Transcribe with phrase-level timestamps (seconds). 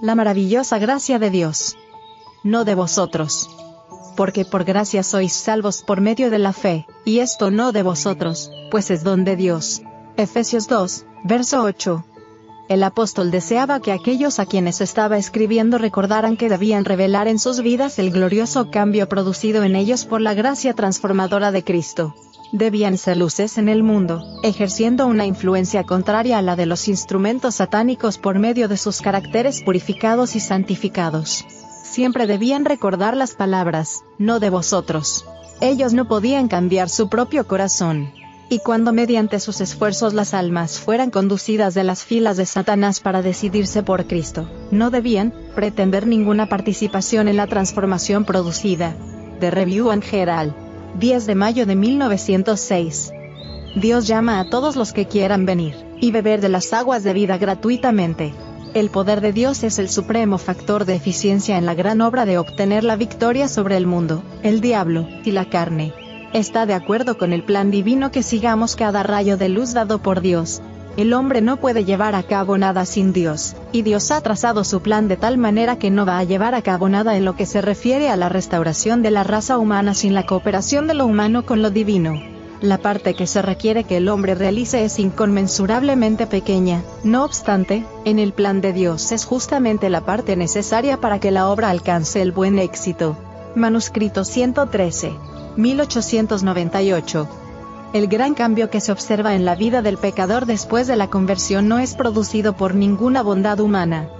[0.00, 1.76] la maravillosa gracia de Dios.
[2.42, 3.48] No de vosotros.
[4.16, 8.50] Porque por gracia sois salvos por medio de la fe, y esto no de vosotros,
[8.70, 9.82] pues es don de Dios.
[10.16, 12.04] Efesios 2, verso 8.
[12.68, 17.60] El apóstol deseaba que aquellos a quienes estaba escribiendo recordaran que debían revelar en sus
[17.60, 22.14] vidas el glorioso cambio producido en ellos por la gracia transformadora de Cristo.
[22.52, 27.56] Debían ser luces en el mundo, ejerciendo una influencia contraria a la de los instrumentos
[27.56, 31.44] satánicos por medio de sus caracteres purificados y santificados.
[31.82, 35.24] Siempre debían recordar las palabras, no de vosotros.
[35.60, 38.12] Ellos no podían cambiar su propio corazón,
[38.48, 43.22] y cuando mediante sus esfuerzos las almas fueran conducidas de las filas de Satanás para
[43.22, 48.94] decidirse por Cristo, no debían pretender ninguna participación en la transformación producida.
[49.40, 50.65] The Review and Herald.
[50.98, 53.12] 10 de mayo de 1906.
[53.76, 57.38] Dios llama a todos los que quieran venir y beber de las aguas de vida
[57.38, 58.32] gratuitamente.
[58.74, 62.38] El poder de Dios es el supremo factor de eficiencia en la gran obra de
[62.38, 65.92] obtener la victoria sobre el mundo, el diablo y la carne
[66.38, 70.20] está de acuerdo con el plan divino que sigamos cada rayo de luz dado por
[70.20, 70.60] Dios.
[70.96, 74.80] El hombre no puede llevar a cabo nada sin Dios, y Dios ha trazado su
[74.80, 77.44] plan de tal manera que no va a llevar a cabo nada en lo que
[77.44, 81.44] se refiere a la restauración de la raza humana sin la cooperación de lo humano
[81.44, 82.14] con lo divino.
[82.62, 88.18] La parte que se requiere que el hombre realice es inconmensurablemente pequeña, no obstante, en
[88.18, 92.32] el plan de Dios es justamente la parte necesaria para que la obra alcance el
[92.32, 93.18] buen éxito.
[93.54, 95.12] Manuscrito 113.
[95.56, 97.28] 1898.
[97.96, 101.66] El gran cambio que se observa en la vida del pecador después de la conversión
[101.66, 104.10] no es producido por ninguna bondad humana.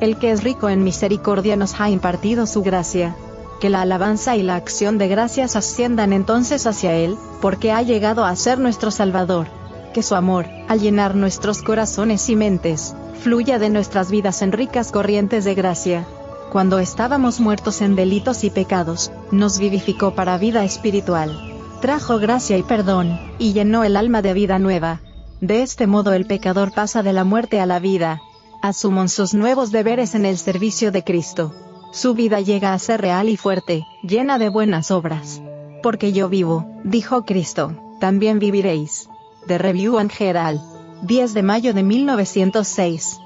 [0.00, 3.14] El que es rico en misericordia nos ha impartido su gracia.
[3.60, 8.24] Que la alabanza y la acción de gracias asciendan entonces hacia Él, porque ha llegado
[8.24, 9.46] a ser nuestro Salvador.
[9.94, 14.90] Que su amor, al llenar nuestros corazones y mentes, fluya de nuestras vidas en ricas
[14.90, 16.08] corrientes de gracia
[16.50, 21.51] cuando estábamos muertos en delitos y pecados, nos vivificó para vida espiritual.
[21.82, 25.00] Trajo gracia y perdón, y llenó el alma de vida nueva.
[25.40, 28.22] De este modo el pecador pasa de la muerte a la vida.
[28.62, 31.52] Asuman sus nuevos deberes en el servicio de Cristo.
[31.90, 35.42] Su vida llega a ser real y fuerte, llena de buenas obras.
[35.82, 39.08] Porque yo vivo, dijo Cristo, también viviréis.
[39.48, 40.60] The Review and Herald.
[41.02, 43.18] 10 de mayo de 1906.